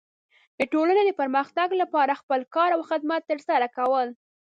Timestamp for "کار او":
2.55-2.81